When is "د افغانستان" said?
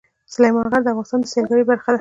0.83-1.19